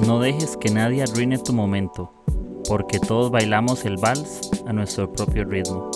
No 0.00 0.20
dejes 0.20 0.56
que 0.56 0.70
nadie 0.70 1.02
arruine 1.02 1.38
tu 1.38 1.52
momento, 1.52 2.12
porque 2.68 3.00
todos 3.00 3.32
bailamos 3.32 3.84
el 3.84 3.96
vals 3.96 4.48
a 4.66 4.72
nuestro 4.72 5.12
propio 5.12 5.44
ritmo. 5.44 5.90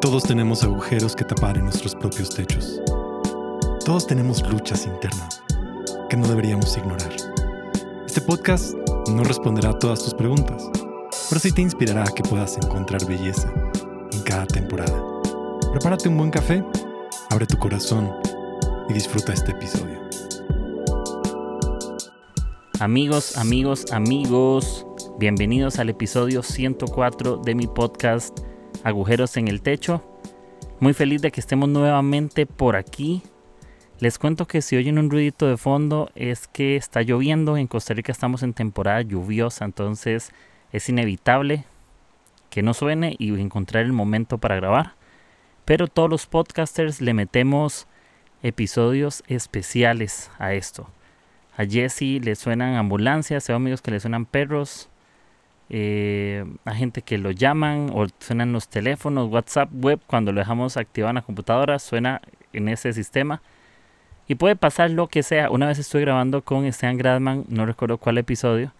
Todos 0.00 0.22
tenemos 0.22 0.64
agujeros 0.64 1.14
que 1.14 1.24
tapar 1.24 1.58
en 1.58 1.64
nuestros 1.64 1.94
propios 1.94 2.30
techos. 2.30 2.80
Todos 3.84 4.06
tenemos 4.06 4.42
luchas 4.50 4.86
internas 4.86 5.42
que 6.08 6.16
no 6.16 6.26
deberíamos 6.26 6.76
ignorar. 6.78 7.12
Este 8.06 8.22
podcast 8.22 8.74
no 9.10 9.22
responderá 9.22 9.70
a 9.70 9.78
todas 9.78 10.02
tus 10.02 10.14
preguntas, 10.14 10.70
pero 11.28 11.40
sí 11.40 11.52
te 11.52 11.60
inspirará 11.60 12.04
a 12.04 12.14
que 12.14 12.22
puedas 12.22 12.56
encontrar 12.56 13.04
belleza 13.06 13.52
en 14.12 14.22
cada 14.22 14.46
temporada. 14.46 15.04
Prepárate 15.72 16.08
un 16.08 16.16
buen 16.16 16.30
café, 16.30 16.64
abre 17.28 17.46
tu 17.46 17.58
corazón 17.58 18.10
y 18.88 18.94
disfruta 18.94 19.34
este 19.34 19.50
episodio. 19.50 19.97
Amigos, 22.80 23.36
amigos, 23.36 23.90
amigos, 23.90 24.86
bienvenidos 25.18 25.80
al 25.80 25.88
episodio 25.88 26.44
104 26.44 27.38
de 27.38 27.56
mi 27.56 27.66
podcast 27.66 28.38
Agujeros 28.84 29.36
en 29.36 29.48
el 29.48 29.62
Techo. 29.62 30.04
Muy 30.78 30.92
feliz 30.92 31.20
de 31.20 31.32
que 31.32 31.40
estemos 31.40 31.68
nuevamente 31.68 32.46
por 32.46 32.76
aquí. 32.76 33.24
Les 33.98 34.20
cuento 34.20 34.46
que 34.46 34.62
si 34.62 34.76
oyen 34.76 34.96
un 35.00 35.10
ruidito 35.10 35.48
de 35.48 35.56
fondo 35.56 36.08
es 36.14 36.46
que 36.46 36.76
está 36.76 37.02
lloviendo. 37.02 37.56
En 37.56 37.66
Costa 37.66 37.94
Rica 37.94 38.12
estamos 38.12 38.44
en 38.44 38.54
temporada 38.54 39.02
lluviosa, 39.02 39.64
entonces 39.64 40.30
es 40.70 40.88
inevitable 40.88 41.64
que 42.48 42.62
no 42.62 42.74
suene 42.74 43.16
y 43.18 43.34
encontrar 43.40 43.86
el 43.86 43.92
momento 43.92 44.38
para 44.38 44.54
grabar. 44.54 44.94
Pero 45.64 45.88
todos 45.88 46.08
los 46.08 46.26
podcasters 46.26 47.00
le 47.00 47.12
metemos 47.12 47.88
episodios 48.44 49.24
especiales 49.26 50.30
a 50.38 50.54
esto. 50.54 50.88
A 51.58 51.66
Jesse 51.66 52.20
le 52.22 52.36
suenan 52.36 52.76
ambulancias, 52.76 53.50
a 53.50 53.54
amigos 53.56 53.82
que 53.82 53.90
le 53.90 53.98
suenan 53.98 54.26
perros, 54.26 54.88
eh, 55.70 56.44
a 56.64 56.72
gente 56.72 57.02
que 57.02 57.18
lo 57.18 57.32
llaman 57.32 57.90
o 57.92 58.06
suenan 58.20 58.52
los 58.52 58.68
teléfonos, 58.68 59.28
WhatsApp, 59.28 59.68
web, 59.72 59.98
cuando 60.06 60.30
lo 60.30 60.38
dejamos 60.38 60.76
activado 60.76 61.10
en 61.10 61.16
la 61.16 61.22
computadora, 61.22 61.80
suena 61.80 62.22
en 62.52 62.68
ese 62.68 62.92
sistema. 62.92 63.42
Y 64.28 64.36
puede 64.36 64.54
pasar 64.54 64.92
lo 64.92 65.08
que 65.08 65.24
sea. 65.24 65.50
Una 65.50 65.66
vez 65.66 65.80
estoy 65.80 66.02
grabando 66.02 66.42
con 66.42 66.64
Esteban 66.64 66.96
Gradman, 66.96 67.44
no 67.48 67.66
recuerdo 67.66 67.98
cuál 67.98 68.18
episodio, 68.18 68.72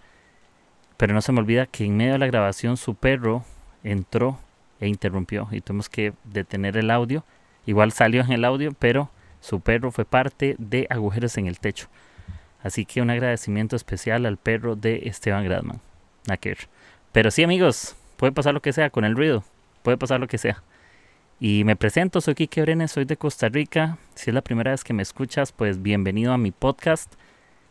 pero 0.97 1.15
no 1.15 1.21
se 1.21 1.33
me 1.33 1.41
olvida 1.41 1.67
que 1.67 1.85
en 1.85 1.97
medio 1.97 2.13
de 2.13 2.19
la 2.19 2.27
grabación 2.29 2.77
su 2.77 2.95
perro 2.95 3.43
entró 3.83 4.39
e 4.79 4.87
interrumpió 4.87 5.49
y 5.51 5.63
tuvimos 5.63 5.89
que 5.89 6.13
detener 6.23 6.77
el 6.77 6.93
audio. 6.93 7.25
Igual 7.67 7.91
salió 7.91 8.23
en 8.23 8.31
el 8.31 8.45
audio, 8.45 8.73
pero 8.79 9.11
su 9.41 9.59
perro 9.59 9.91
fue 9.91 10.05
parte 10.05 10.55
de 10.59 10.87
agujeros 10.91 11.37
en 11.39 11.49
el 11.49 11.59
techo. 11.59 11.89
Así 12.69 12.85
que 12.85 13.01
un 13.01 13.09
agradecimiento 13.09 13.77
especial 13.77 14.27
al 14.27 14.37
perro 14.37 14.77
de 14.77 15.09
Esteban 15.09 15.43
Gradman. 15.43 15.81
Naker. 16.27 16.69
Pero 17.13 17.31
sí, 17.31 17.43
amigos, 17.43 17.97
puede 18.19 18.31
pasar 18.31 18.53
lo 18.53 18.61
que 18.61 18.75
sea 18.75 18.91
con 18.91 19.07
el 19.07 19.17
ruido. 19.17 19.43
Puede 19.83 19.97
pasar 19.97 20.21
lo 20.21 20.29
que 20.29 20.37
sea. 20.37 20.63
Y 21.41 21.65
me 21.65 21.77
presento, 21.77 22.21
soy 22.21 22.35
Kike 22.35 22.61
Brenes, 22.61 22.93
soy 22.93 23.07
de 23.07 23.17
Costa 23.17 23.49
Rica. 23.49 23.97
Si 24.15 24.29
es 24.29 24.35
la 24.35 24.43
primera 24.43 24.73
vez 24.73 24.85
que 24.85 24.93
me 24.93 25.03
escuchas, 25.03 25.51
pues 25.51 25.81
bienvenido 25.81 26.35
a 26.35 26.37
mi 26.37 26.51
podcast. 26.51 27.15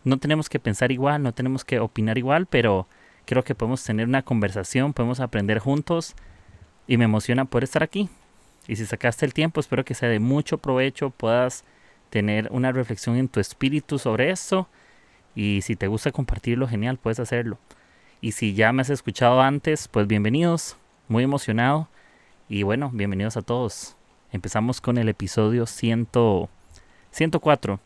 No 0.04 0.18
tenemos 0.18 0.50
que 0.50 0.58
pensar 0.58 0.92
igual, 0.92 1.22
no 1.22 1.32
tenemos 1.32 1.64
que 1.64 1.78
opinar 1.78 2.18
igual, 2.18 2.48
pero 2.48 2.88
creo 3.26 3.44
que 3.44 3.54
podemos 3.54 3.84
tener 3.84 4.08
una 4.08 4.24
conversación, 4.24 4.94
podemos 4.94 5.20
aprender 5.20 5.60
juntos. 5.60 6.16
Y 6.88 6.98
me 6.98 7.06
emociona 7.06 7.46
poder 7.46 7.66
estar 7.66 7.84
aquí. 7.84 8.10
Y 8.68 8.78
si 8.78 8.88
sacaste 8.88 9.28
el 9.28 9.36
tiempo, 9.36 9.60
espero 9.60 9.86
que 9.86 9.94
sea 9.94 10.10
de 10.10 10.18
mucho 10.18 10.58
provecho, 10.58 11.12
puedas 11.12 11.66
tener 12.10 12.50
una 12.52 12.72
reflexión 12.72 13.16
en 13.16 13.28
tu 13.28 13.40
espíritu 13.40 14.00
sobre 14.00 14.32
esto 14.32 14.68
y 15.38 15.62
si 15.62 15.76
te 15.76 15.86
gusta 15.86 16.12
compartirlo, 16.12 16.68
genial, 16.68 16.98
puedes 16.98 17.20
hacerlo. 17.20 17.60
Y 18.22 18.32
si 18.32 18.56
ya 18.56 18.74
me 18.74 18.82
has 18.82 18.90
escuchado 18.90 19.40
antes, 19.40 19.88
pues 19.88 20.08
bienvenidos, 20.08 20.78
muy 21.08 21.24
emocionado. 21.24 21.88
Y 22.50 22.64
bueno, 22.64 22.90
bienvenidos 22.92 23.38
a 23.38 23.44
todos. 23.44 23.96
Empezamos 24.32 24.82
con 24.82 24.98
el 24.98 25.10
episodio 25.10 25.68
100, 25.68 26.08
104. 27.12 27.80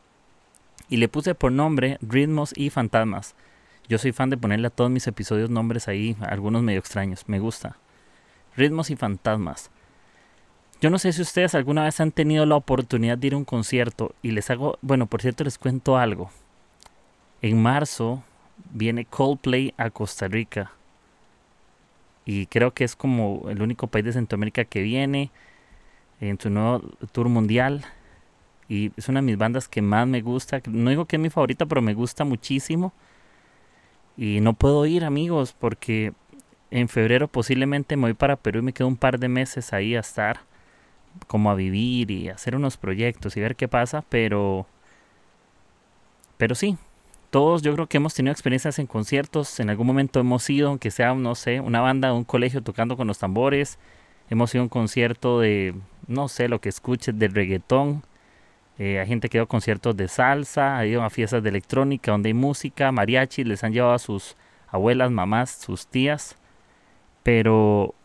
Y 0.87 0.95
le 0.95 1.09
puse 1.09 1.35
por 1.35 1.51
nombre 1.51 1.97
Ritmos 1.99 2.53
y 2.55 2.69
Fantasmas. 2.69 3.35
Yo 3.89 3.97
soy 3.97 4.13
fan 4.13 4.29
de 4.29 4.37
ponerle 4.37 4.67
a 4.67 4.69
todos 4.69 4.89
mis 4.89 5.05
episodios 5.07 5.49
nombres 5.49 5.89
ahí, 5.89 6.15
algunos 6.21 6.63
medio 6.63 6.79
extraños, 6.79 7.25
me 7.27 7.39
gusta. 7.39 7.75
Ritmos 8.55 8.89
y 8.91 8.95
Fantasmas. 8.95 9.71
Yo 10.79 10.89
no 10.89 10.97
sé 10.99 11.11
si 11.11 11.21
ustedes 11.21 11.53
alguna 11.53 11.83
vez 11.83 11.99
han 11.99 12.13
tenido 12.13 12.45
la 12.45 12.55
oportunidad 12.55 13.17
de 13.17 13.27
ir 13.27 13.33
a 13.33 13.37
un 13.37 13.43
concierto 13.43 14.15
y 14.21 14.31
les 14.31 14.49
hago, 14.49 14.79
bueno, 14.81 15.05
por 15.07 15.21
cierto 15.21 15.43
les 15.43 15.57
cuento 15.57 15.97
algo. 15.97 16.31
En 17.41 17.61
marzo 17.61 18.23
viene 18.71 19.05
Coldplay 19.05 19.73
a 19.77 19.89
Costa 19.89 20.27
Rica. 20.27 20.71
Y 22.25 22.45
creo 22.45 22.73
que 22.73 22.83
es 22.83 22.95
como 22.95 23.49
el 23.49 23.61
único 23.61 23.87
país 23.87 24.05
de 24.05 24.13
Centroamérica 24.13 24.63
que 24.65 24.81
viene 24.81 25.31
en 26.19 26.39
su 26.39 26.49
nuevo 26.51 26.81
tour 27.11 27.29
mundial. 27.29 27.83
Y 28.69 28.91
es 28.95 29.09
una 29.09 29.21
de 29.21 29.25
mis 29.25 29.37
bandas 29.37 29.67
que 29.67 29.81
más 29.81 30.07
me 30.07 30.21
gusta. 30.21 30.61
No 30.67 30.91
digo 30.91 31.05
que 31.05 31.15
es 31.15 31.21
mi 31.21 31.29
favorita, 31.29 31.65
pero 31.65 31.81
me 31.81 31.95
gusta 31.95 32.23
muchísimo. 32.23 32.93
Y 34.17 34.39
no 34.41 34.53
puedo 34.53 34.85
ir, 34.85 35.03
amigos, 35.03 35.53
porque 35.57 36.13
en 36.69 36.89
febrero 36.89 37.27
posiblemente 37.27 37.95
me 37.97 38.03
voy 38.03 38.13
para 38.13 38.35
Perú 38.35 38.59
y 38.59 38.63
me 38.63 38.73
quedo 38.73 38.87
un 38.87 38.97
par 38.97 39.19
de 39.19 39.29
meses 39.29 39.73
ahí 39.73 39.95
a 39.95 39.99
estar, 40.01 40.41
como 41.27 41.49
a 41.49 41.55
vivir 41.55 42.11
y 42.11 42.29
hacer 42.29 42.55
unos 42.55 42.77
proyectos 42.77 43.35
y 43.35 43.41
ver 43.41 43.55
qué 43.55 43.67
pasa. 43.67 44.03
Pero, 44.09 44.67
pero 46.37 46.55
sí, 46.55 46.77
todos 47.31 47.61
yo 47.61 47.73
creo 47.73 47.87
que 47.87 47.97
hemos 47.97 48.13
tenido 48.13 48.33
experiencias 48.33 48.77
en 48.77 48.87
conciertos, 48.87 49.59
en 49.61 49.69
algún 49.69 49.87
momento 49.87 50.19
hemos 50.19 50.47
ido, 50.49 50.67
aunque 50.67 50.91
sea, 50.91 51.13
no 51.15 51.33
sé, 51.33 51.61
una 51.61 51.79
banda, 51.79 52.13
un 52.13 52.25
colegio 52.25 52.61
tocando 52.61 52.97
con 52.97 53.07
los 53.07 53.19
tambores, 53.19 53.79
hemos 54.29 54.53
ido 54.53 54.61
a 54.61 54.65
un 54.65 54.69
concierto 54.69 55.39
de, 55.39 55.73
no 56.07 56.27
sé, 56.27 56.49
lo 56.49 56.59
que 56.59 56.67
escuches, 56.67 57.17
de 57.17 57.29
reggaetón, 57.29 58.03
eh, 58.77 58.99
hay 58.99 59.07
gente 59.07 59.29
que 59.29 59.37
ha 59.37 59.39
ido 59.39 59.45
a 59.45 59.47
conciertos 59.47 59.95
de 59.95 60.09
salsa, 60.09 60.77
ha 60.77 60.85
ido 60.85 61.03
a 61.03 61.09
fiestas 61.09 61.41
de 61.41 61.49
electrónica 61.49 62.11
donde 62.11 62.27
hay 62.29 62.33
música, 62.33 62.91
mariachi, 62.91 63.45
les 63.45 63.63
han 63.63 63.71
llevado 63.71 63.93
a 63.93 63.99
sus 63.99 64.35
abuelas, 64.67 65.09
mamás, 65.09 65.51
sus 65.51 65.87
tías, 65.87 66.35
pero 67.23 67.95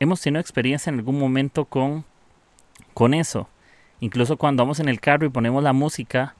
hemos 0.00 0.20
tenido 0.20 0.40
experiencia 0.40 0.90
en 0.90 0.98
algún 0.98 1.18
momento 1.18 1.64
con, 1.64 2.04
con 2.92 3.14
eso. 3.14 3.48
Incluso 4.00 4.36
cuando 4.36 4.64
vamos 4.64 4.80
en 4.80 4.88
el 4.88 5.00
carro 5.00 5.26
y 5.26 5.30
ponemos 5.30 5.62
la 5.62 5.72
música, 5.72 6.34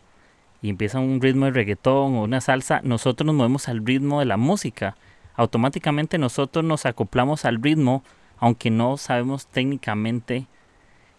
y 0.64 0.70
empieza 0.70 0.98
un 0.98 1.20
ritmo 1.20 1.44
de 1.44 1.50
reggaetón 1.50 2.14
o 2.14 2.22
una 2.22 2.40
salsa, 2.40 2.80
nosotros 2.82 3.26
nos 3.26 3.34
movemos 3.34 3.68
al 3.68 3.84
ritmo 3.84 4.20
de 4.20 4.24
la 4.24 4.38
música. 4.38 4.96
Automáticamente 5.34 6.16
nosotros 6.16 6.64
nos 6.64 6.86
acoplamos 6.86 7.44
al 7.44 7.60
ritmo, 7.60 8.02
aunque 8.38 8.70
no 8.70 8.96
sabemos 8.96 9.46
técnicamente 9.46 10.46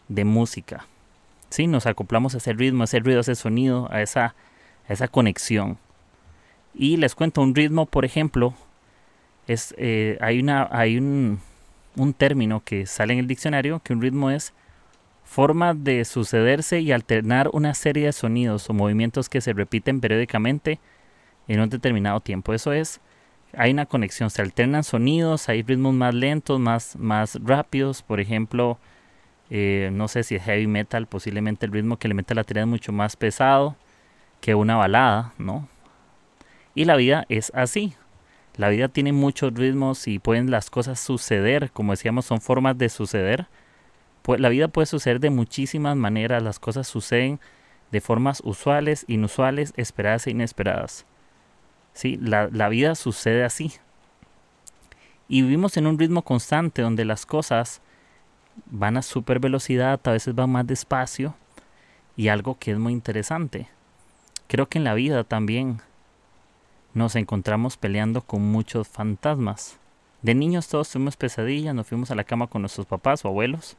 de 0.07 0.25
música. 0.25 0.87
Sí, 1.49 1.67
nos 1.67 1.85
acoplamos 1.85 2.33
a 2.33 2.39
ese 2.39 2.53
ritmo, 2.53 2.81
a 2.81 2.85
ese 2.85 2.97
ruido, 3.01 3.19
a 3.19 3.21
ese 3.21 3.35
sonido, 3.35 3.87
a 3.91 4.01
esa, 4.01 4.33
esa 4.89 5.07
conexión. 5.07 5.77
Y 6.73 6.97
les 6.97 7.13
cuento 7.13 7.43
un 7.43 7.53
ritmo, 7.53 7.85
por 7.85 8.03
ejemplo, 8.03 8.55
es, 9.45 9.75
eh, 9.77 10.17
hay, 10.21 10.39
una, 10.39 10.67
hay 10.71 10.97
un, 10.97 11.39
un 11.95 12.15
término 12.15 12.63
que 12.65 12.87
sale 12.87 13.13
en 13.13 13.19
el 13.19 13.27
diccionario, 13.27 13.79
que 13.83 13.93
un 13.93 14.01
ritmo 14.01 14.31
es 14.31 14.53
forma 15.25 15.73
de 15.73 16.05
sucederse 16.05 16.79
y 16.79 16.91
alternar 16.91 17.49
una 17.51 17.73
serie 17.73 18.05
de 18.05 18.13
sonidos 18.13 18.69
o 18.69 18.73
movimientos 18.73 19.27
que 19.27 19.41
se 19.41 19.51
repiten 19.51 19.99
periódicamente 19.99 20.79
en 21.47 21.59
un 21.59 21.69
determinado 21.69 22.19
tiempo. 22.21 22.53
Eso 22.53 22.71
es, 22.71 23.01
hay 23.57 23.71
una 23.71 23.87
conexión, 23.87 24.29
se 24.29 24.41
alternan 24.41 24.83
sonidos, 24.83 25.49
hay 25.49 25.63
ritmos 25.63 25.93
más 25.93 26.13
lentos, 26.13 26.59
más, 26.59 26.95
más 26.95 27.37
rápidos, 27.43 28.03
por 28.03 28.19
ejemplo, 28.19 28.77
eh, 29.49 29.89
no 29.91 30.07
sé 30.07 30.23
si 30.23 30.35
es 30.35 30.43
heavy 30.43 30.67
metal, 30.67 31.07
posiblemente 31.07 31.65
el 31.65 31.71
ritmo 31.71 31.97
que 31.97 32.07
le 32.07 32.13
mete 32.13 32.35
la 32.35 32.41
batería 32.41 32.63
es 32.63 32.69
mucho 32.69 32.91
más 32.91 33.15
pesado 33.15 33.75
que 34.41 34.55
una 34.55 34.75
balada, 34.75 35.33
¿no? 35.37 35.67
Y 36.75 36.85
la 36.85 36.95
vida 36.95 37.25
es 37.29 37.51
así. 37.55 37.95
La 38.57 38.69
vida 38.69 38.87
tiene 38.89 39.11
muchos 39.11 39.53
ritmos 39.53 40.07
y 40.07 40.19
pueden 40.19 40.51
las 40.51 40.69
cosas 40.69 40.99
suceder, 40.99 41.71
como 41.71 41.93
decíamos, 41.93 42.25
son 42.25 42.41
formas 42.41 42.77
de 42.77 42.89
suceder 42.89 43.47
la 44.27 44.49
vida 44.49 44.67
puede 44.67 44.85
suceder 44.87 45.19
de 45.19 45.29
muchísimas 45.29 45.95
maneras, 45.95 46.41
las 46.41 46.59
cosas 46.59 46.87
suceden 46.87 47.39
de 47.91 48.01
formas 48.01 48.41
usuales, 48.43 49.05
inusuales, 49.07 49.73
esperadas 49.77 50.27
e 50.27 50.31
inesperadas. 50.31 51.05
¿Sí? 51.93 52.17
La, 52.21 52.49
la 52.51 52.69
vida 52.69 52.95
sucede 52.95 53.43
así. 53.43 53.73
Y 55.27 55.41
vivimos 55.43 55.77
en 55.77 55.87
un 55.87 55.97
ritmo 55.97 56.23
constante 56.23 56.81
donde 56.81 57.05
las 57.05 57.25
cosas 57.25 57.81
van 58.65 58.97
a 58.97 59.01
super 59.01 59.39
velocidad, 59.39 59.99
a 60.03 60.11
veces 60.11 60.35
van 60.35 60.49
más 60.49 60.67
despacio. 60.67 61.35
Y 62.17 62.29
algo 62.29 62.57
que 62.57 62.71
es 62.71 62.77
muy 62.77 62.93
interesante. 62.93 63.69
Creo 64.47 64.67
que 64.67 64.77
en 64.77 64.83
la 64.83 64.93
vida 64.93 65.23
también 65.23 65.81
nos 66.93 67.15
encontramos 67.15 67.77
peleando 67.77 68.21
con 68.21 68.41
muchos 68.41 68.87
fantasmas. 68.87 69.77
De 70.21 70.33
niños 70.33 70.67
todos 70.67 70.89
tuvimos 70.89 71.17
pesadillas, 71.17 71.75
nos 71.75 71.87
fuimos 71.87 72.09
a 72.11 72.15
la 72.15 72.23
cama 72.23 72.47
con 72.47 72.61
nuestros 72.61 72.87
papás 72.87 73.23
o 73.25 73.27
abuelos 73.27 73.77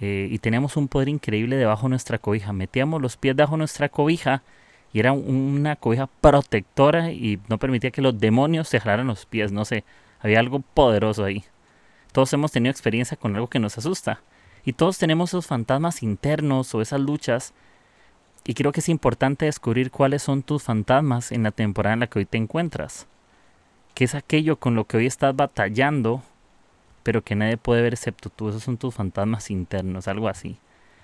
eh, 0.00 0.28
y 0.30 0.38
teníamos 0.38 0.76
un 0.76 0.88
poder 0.88 1.08
increíble 1.08 1.56
debajo 1.56 1.82
de 1.84 1.90
nuestra 1.90 2.18
cobija. 2.18 2.52
Metíamos 2.52 3.02
los 3.02 3.16
pies 3.16 3.36
debajo 3.36 3.54
de 3.54 3.58
nuestra 3.58 3.88
cobija 3.88 4.42
y 4.92 5.00
era 5.00 5.12
una 5.12 5.76
cobija 5.76 6.06
protectora 6.06 7.12
y 7.12 7.38
no 7.48 7.58
permitía 7.58 7.90
que 7.90 8.02
los 8.02 8.18
demonios 8.18 8.68
se 8.68 8.80
jalaran 8.80 9.06
los 9.06 9.26
pies, 9.26 9.52
no 9.52 9.64
sé, 9.64 9.84
había 10.20 10.40
algo 10.40 10.60
poderoso 10.60 11.24
ahí. 11.24 11.44
Todos 12.12 12.32
hemos 12.32 12.50
tenido 12.50 12.70
experiencia 12.70 13.16
con 13.16 13.34
algo 13.34 13.48
que 13.48 13.60
nos 13.60 13.78
asusta 13.78 14.22
y 14.64 14.72
todos 14.72 14.98
tenemos 14.98 15.30
esos 15.30 15.46
fantasmas 15.46 16.02
internos 16.02 16.74
o 16.74 16.80
esas 16.80 17.00
luchas 17.00 17.54
y 18.44 18.54
creo 18.54 18.72
que 18.72 18.80
es 18.80 18.88
importante 18.88 19.44
descubrir 19.44 19.90
cuáles 19.90 20.22
son 20.22 20.42
tus 20.42 20.62
fantasmas 20.62 21.30
en 21.30 21.42
la 21.42 21.50
temporada 21.50 21.94
en 21.94 22.00
la 22.00 22.06
que 22.06 22.20
hoy 22.20 22.24
te 22.24 22.38
encuentras. 22.38 23.06
¿Qué 23.94 24.04
es 24.04 24.14
aquello 24.14 24.56
con 24.56 24.74
lo 24.74 24.86
que 24.86 24.96
hoy 24.96 25.06
estás 25.06 25.36
batallando, 25.36 26.22
pero 27.02 27.22
que 27.22 27.34
nadie 27.34 27.56
puede 27.56 27.82
ver 27.82 27.94
excepto 27.94 28.30
tú? 28.30 28.48
Esos 28.48 28.62
son 28.62 28.76
tus 28.76 28.94
fantasmas 28.94 29.50
internos, 29.50 30.08
algo 30.08 30.28
así. 30.28 30.58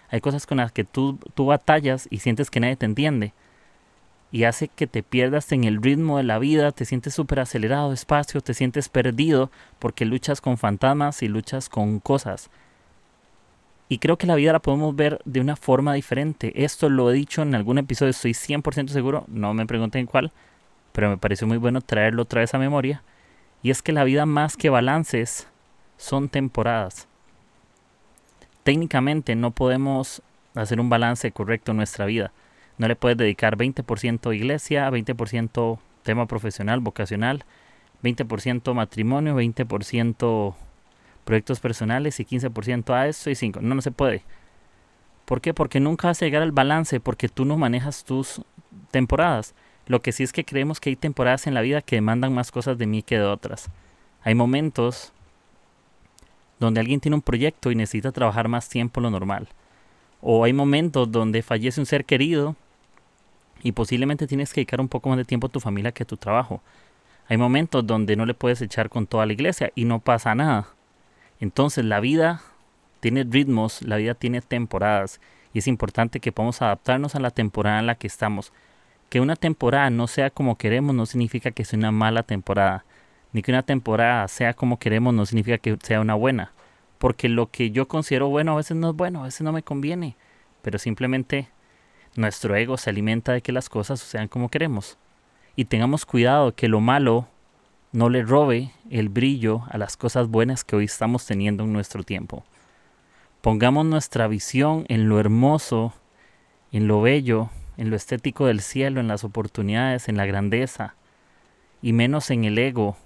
Hay 0.08 0.20
cosas 0.20 0.46
con 0.46 0.58
las 0.58 0.72
que 0.72 0.84
tú, 0.84 1.18
tú 1.34 1.46
batallas 1.46 2.06
y 2.10 2.18
sientes 2.18 2.50
que 2.50 2.60
nadie 2.60 2.76
te 2.76 2.86
entiende. 2.86 3.32
Y 4.32 4.44
hace 4.44 4.68
que 4.68 4.86
te 4.86 5.02
pierdas 5.02 5.50
en 5.52 5.64
el 5.64 5.82
ritmo 5.82 6.18
de 6.18 6.24
la 6.24 6.38
vida, 6.38 6.72
te 6.72 6.84
sientes 6.84 7.14
súper 7.14 7.40
acelerado, 7.40 7.90
despacio, 7.90 8.40
te 8.40 8.54
sientes 8.54 8.88
perdido 8.88 9.50
porque 9.78 10.04
luchas 10.04 10.40
con 10.40 10.58
fantasmas 10.58 11.22
y 11.22 11.28
luchas 11.28 11.68
con 11.68 12.00
cosas 12.00 12.50
y 13.88 13.98
creo 13.98 14.18
que 14.18 14.26
la 14.26 14.34
vida 14.34 14.52
la 14.52 14.60
podemos 14.60 14.94
ver 14.96 15.20
de 15.24 15.40
una 15.40 15.56
forma 15.56 15.94
diferente. 15.94 16.64
Esto 16.64 16.88
lo 16.88 17.10
he 17.10 17.14
dicho 17.14 17.42
en 17.42 17.54
algún 17.54 17.78
episodio, 17.78 18.10
estoy 18.10 18.32
100% 18.32 18.88
seguro, 18.88 19.24
no 19.28 19.54
me 19.54 19.66
pregunten 19.66 20.06
cuál, 20.06 20.32
pero 20.92 21.08
me 21.08 21.18
pareció 21.18 21.46
muy 21.46 21.58
bueno 21.58 21.80
traerlo 21.80 22.22
otra 22.22 22.40
vez 22.40 22.52
a 22.54 22.58
memoria. 22.58 23.02
Y 23.62 23.70
es 23.70 23.82
que 23.82 23.92
la 23.92 24.04
vida 24.04 24.26
más 24.26 24.56
que 24.56 24.70
balances 24.70 25.48
son 25.96 26.28
temporadas. 26.28 27.08
Técnicamente 28.62 29.34
no 29.36 29.52
podemos 29.52 30.22
hacer 30.54 30.80
un 30.80 30.88
balance 30.88 31.30
correcto 31.32 31.70
en 31.72 31.78
nuestra 31.78 32.06
vida. 32.06 32.32
No 32.78 32.88
le 32.88 32.96
puedes 32.96 33.16
dedicar 33.16 33.56
20% 33.56 34.34
iglesia, 34.34 34.90
20% 34.90 35.78
tema 36.02 36.26
profesional, 36.26 36.80
vocacional, 36.80 37.44
20% 38.02 38.74
matrimonio, 38.74 39.36
20% 39.36 40.54
proyectos 41.24 41.60
personales 41.60 42.20
y 42.20 42.24
15% 42.24 42.94
a 42.94 43.08
eso 43.08 43.30
y 43.30 43.34
5. 43.34 43.60
No, 43.60 43.74
no 43.74 43.82
se 43.82 43.90
puede. 43.90 44.22
¿Por 45.24 45.40
qué? 45.40 45.52
Porque 45.52 45.80
nunca 45.80 46.08
vas 46.08 46.22
a 46.22 46.24
llegar 46.24 46.42
al 46.42 46.52
balance 46.52 47.00
porque 47.00 47.28
tú 47.28 47.44
no 47.44 47.56
manejas 47.56 48.04
tus 48.04 48.42
temporadas. 48.90 49.54
Lo 49.86 50.00
que 50.00 50.12
sí 50.12 50.22
es 50.22 50.32
que 50.32 50.44
creemos 50.44 50.80
que 50.80 50.90
hay 50.90 50.96
temporadas 50.96 51.46
en 51.46 51.54
la 51.54 51.62
vida 51.62 51.82
que 51.82 51.96
demandan 51.96 52.32
más 52.32 52.52
cosas 52.52 52.78
de 52.78 52.86
mí 52.86 53.02
que 53.02 53.18
de 53.18 53.24
otras. 53.24 53.70
Hay 54.22 54.34
momentos 54.34 55.12
donde 56.58 56.80
alguien 56.80 57.00
tiene 57.00 57.16
un 57.16 57.22
proyecto 57.22 57.70
y 57.70 57.74
necesita 57.74 58.12
trabajar 58.12 58.48
más 58.48 58.68
tiempo 58.68 59.00
lo 59.00 59.10
normal. 59.10 59.48
O 60.20 60.44
hay 60.44 60.52
momentos 60.52 61.10
donde 61.10 61.42
fallece 61.42 61.80
un 61.80 61.86
ser 61.86 62.04
querido 62.04 62.56
y 63.62 63.72
posiblemente 63.72 64.26
tienes 64.26 64.52
que 64.52 64.60
dedicar 64.60 64.80
un 64.80 64.88
poco 64.88 65.08
más 65.08 65.18
de 65.18 65.24
tiempo 65.24 65.46
a 65.46 65.50
tu 65.50 65.60
familia 65.60 65.92
que 65.92 66.02
a 66.02 66.06
tu 66.06 66.16
trabajo. 66.16 66.62
Hay 67.28 67.36
momentos 67.36 67.86
donde 67.86 68.16
no 68.16 68.24
le 68.24 68.34
puedes 68.34 68.62
echar 68.62 68.88
con 68.88 69.06
toda 69.06 69.26
la 69.26 69.32
iglesia 69.32 69.72
y 69.74 69.84
no 69.84 69.98
pasa 69.98 70.34
nada. 70.34 70.68
Entonces 71.40 71.84
la 71.84 72.00
vida 72.00 72.42
tiene 73.00 73.24
ritmos, 73.24 73.82
la 73.82 73.96
vida 73.96 74.14
tiene 74.14 74.40
temporadas 74.40 75.20
y 75.52 75.58
es 75.58 75.66
importante 75.66 76.20
que 76.20 76.32
podamos 76.32 76.62
adaptarnos 76.62 77.14
a 77.14 77.20
la 77.20 77.30
temporada 77.30 77.80
en 77.80 77.86
la 77.86 77.94
que 77.94 78.06
estamos. 78.06 78.52
Que 79.08 79.20
una 79.20 79.36
temporada 79.36 79.90
no 79.90 80.06
sea 80.06 80.30
como 80.30 80.56
queremos 80.56 80.94
no 80.94 81.06
significa 81.06 81.50
que 81.50 81.64
sea 81.64 81.78
una 81.78 81.92
mala 81.92 82.22
temporada, 82.22 82.84
ni 83.36 83.42
que 83.42 83.52
una 83.52 83.64
temporada 83.64 84.26
sea 84.28 84.54
como 84.54 84.78
queremos 84.78 85.12
no 85.12 85.26
significa 85.26 85.58
que 85.58 85.76
sea 85.82 86.00
una 86.00 86.14
buena, 86.14 86.52
porque 86.96 87.28
lo 87.28 87.50
que 87.50 87.70
yo 87.70 87.86
considero 87.86 88.30
bueno 88.30 88.52
a 88.52 88.56
veces 88.56 88.78
no 88.78 88.88
es 88.88 88.96
bueno, 88.96 89.20
a 89.20 89.24
veces 89.24 89.42
no 89.42 89.52
me 89.52 89.62
conviene, 89.62 90.16
pero 90.62 90.78
simplemente 90.78 91.50
nuestro 92.14 92.56
ego 92.56 92.78
se 92.78 92.88
alimenta 92.88 93.34
de 93.34 93.42
que 93.42 93.52
las 93.52 93.68
cosas 93.68 94.00
sean 94.00 94.28
como 94.28 94.48
queremos. 94.48 94.96
Y 95.54 95.66
tengamos 95.66 96.06
cuidado 96.06 96.54
que 96.54 96.66
lo 96.66 96.80
malo 96.80 97.28
no 97.92 98.08
le 98.08 98.22
robe 98.22 98.70
el 98.88 99.10
brillo 99.10 99.64
a 99.68 99.76
las 99.76 99.98
cosas 99.98 100.28
buenas 100.28 100.64
que 100.64 100.76
hoy 100.76 100.86
estamos 100.86 101.26
teniendo 101.26 101.64
en 101.64 101.74
nuestro 101.74 102.04
tiempo. 102.04 102.42
Pongamos 103.42 103.84
nuestra 103.84 104.28
visión 104.28 104.86
en 104.88 105.10
lo 105.10 105.20
hermoso, 105.20 105.92
en 106.72 106.88
lo 106.88 107.02
bello, 107.02 107.50
en 107.76 107.90
lo 107.90 107.96
estético 107.96 108.46
del 108.46 108.62
cielo, 108.62 108.98
en 108.98 109.08
las 109.08 109.24
oportunidades, 109.24 110.08
en 110.08 110.16
la 110.16 110.24
grandeza, 110.24 110.94
y 111.82 111.92
menos 111.92 112.30
en 112.30 112.46
el 112.46 112.56
ego. 112.56 112.96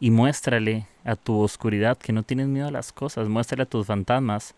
Y 0.00 0.10
muéstrale 0.10 0.86
a 1.04 1.14
tu 1.14 1.38
oscuridad 1.38 1.98
que 1.98 2.12
no 2.12 2.22
tienes 2.22 2.48
miedo 2.48 2.66
a 2.66 2.72
las 2.72 2.92
cosas, 2.92 3.28
muéstrale 3.28 3.64
a 3.64 3.66
tus 3.66 3.86
fantasmas 3.86 4.54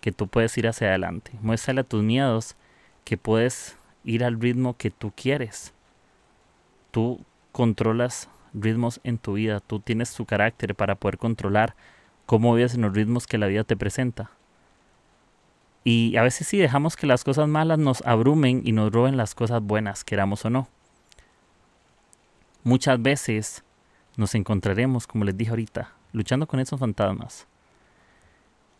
que 0.00 0.12
tú 0.12 0.26
puedes 0.26 0.58
ir 0.58 0.66
hacia 0.68 0.88
adelante, 0.88 1.30
muéstrale 1.40 1.80
a 1.80 1.84
tus 1.84 2.02
miedos 2.02 2.56
que 3.04 3.16
puedes 3.16 3.78
ir 4.04 4.24
al 4.24 4.40
ritmo 4.40 4.76
que 4.76 4.90
tú 4.90 5.12
quieres. 5.14 5.72
Tú 6.90 7.20
controlas 7.52 8.28
ritmos 8.52 9.00
en 9.04 9.18
tu 9.18 9.34
vida, 9.34 9.60
tú 9.60 9.80
tienes 9.80 10.14
tu 10.14 10.24
carácter 10.24 10.74
para 10.74 10.96
poder 10.96 11.18
controlar 11.18 11.74
cómo 12.26 12.54
vives 12.54 12.74
en 12.74 12.82
los 12.82 12.94
ritmos 12.94 13.26
que 13.26 13.38
la 13.38 13.46
vida 13.46 13.64
te 13.64 13.76
presenta. 13.76 14.30
Y 15.84 16.16
a 16.16 16.22
veces 16.22 16.48
sí 16.48 16.58
dejamos 16.58 16.96
que 16.96 17.06
las 17.06 17.22
cosas 17.22 17.46
malas 17.46 17.78
nos 17.78 18.04
abrumen 18.04 18.62
y 18.64 18.72
nos 18.72 18.92
roben 18.92 19.16
las 19.16 19.36
cosas 19.36 19.62
buenas, 19.62 20.02
queramos 20.02 20.44
o 20.44 20.50
no. 20.50 20.68
Muchas 22.64 23.00
veces 23.00 23.62
nos 24.16 24.34
encontraremos, 24.34 25.06
como 25.06 25.24
les 25.24 25.36
dije 25.36 25.50
ahorita, 25.50 25.92
luchando 26.12 26.46
con 26.46 26.60
esos 26.60 26.80
fantasmas, 26.80 27.46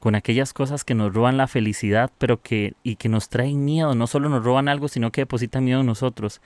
con 0.01 0.15
aquellas 0.15 0.53
cosas 0.53 0.85
que 0.85 0.95
nos 0.95 1.13
roban 1.13 1.37
la 1.37 1.47
felicidad, 1.47 2.11
pero 2.19 2.41
que 2.41 2.75
y 2.83 2.97
que 2.97 3.09
nos 3.09 3.29
traen 3.29 3.65
miedo, 3.65 3.95
no 3.95 4.07
solo 4.07 4.29
nos 4.29 4.45
roban 4.45 4.69
algo, 4.69 4.89
sino 4.89 5.11
que 5.13 5.23
depositan 5.23 5.65
miedo 5.65 5.81
en 5.81 5.87
nosotros. 5.87 6.41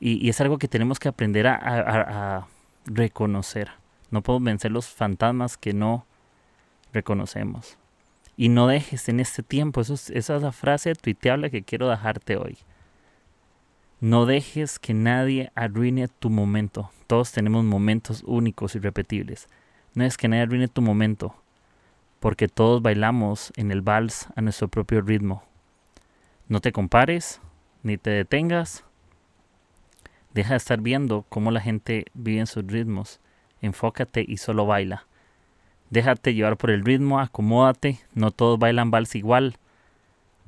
Y, 0.00 0.28
es 0.28 0.40
algo 0.40 0.58
que 0.58 0.68
tenemos 0.68 0.98
que 0.98 1.08
aprender 1.08 1.46
a, 1.46 2.46
reconocer. 2.86 3.70
No 4.10 4.22
podemos 4.22 4.46
vencer 4.46 4.72
los 4.72 4.88
fantasmas 4.88 5.58
que 5.58 5.74
no 5.74 6.06
reconocemos. 6.92 7.76
Y 8.36 8.48
no 8.48 8.66
dejes 8.66 9.08
en 9.10 9.20
este 9.20 9.42
tiempo, 9.42 9.82
eso 9.82 9.94
esa 9.94 10.36
es 10.36 10.42
la 10.42 10.52
frase 10.52 10.94
tuiteable 10.94 11.50
que 11.50 11.62
quiero 11.62 11.90
dejarte 11.90 12.38
hoy. 12.38 12.56
No 14.00 14.26
dejes 14.26 14.78
que 14.78 14.94
nadie 14.94 15.52
arruine 15.54 16.08
tu 16.08 16.30
momento. 16.30 16.90
Todos 17.06 17.32
tenemos 17.32 17.64
momentos 17.64 18.22
únicos 18.26 18.74
y 18.74 18.78
repetibles. 18.78 19.48
No 19.94 20.04
es 20.04 20.16
que 20.16 20.28
nadie 20.28 20.42
arruine 20.42 20.68
tu 20.68 20.82
momento, 20.82 21.34
porque 22.18 22.48
todos 22.48 22.80
bailamos 22.80 23.52
en 23.56 23.70
el 23.70 23.82
vals 23.82 24.28
a 24.36 24.40
nuestro 24.40 24.68
propio 24.68 25.00
ritmo. 25.00 25.42
No 26.48 26.60
te 26.60 26.72
compares, 26.72 27.40
ni 27.82 27.98
te 27.98 28.10
detengas, 28.10 28.84
Deja 30.32 30.50
de 30.50 30.58
estar 30.58 30.80
viendo 30.80 31.24
cómo 31.28 31.50
la 31.50 31.60
gente 31.60 32.06
vive 32.14 32.40
en 32.40 32.46
sus 32.46 32.64
ritmos. 32.64 33.20
Enfócate 33.60 34.24
y 34.26 34.36
solo 34.36 34.64
baila. 34.64 35.06
Déjate 35.90 36.34
llevar 36.34 36.56
por 36.56 36.70
el 36.70 36.84
ritmo, 36.84 37.18
acomódate. 37.18 37.98
No 38.14 38.30
todos 38.30 38.58
bailan 38.58 38.92
vals 38.92 39.16
igual. 39.16 39.56